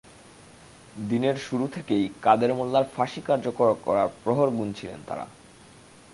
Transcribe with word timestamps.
দিনের 1.09 1.37
শুরু 1.37 1.65
থেকেই 1.67 2.09
কাদের 2.21 2.51
মোল্লার 2.53 2.85
ফাঁসি 2.95 3.21
কার্যকর 3.21 3.69
করার 3.85 4.07
প্রহর 4.23 4.49
গুনছিলেন 4.49 4.99
তাঁরা। 5.07 5.25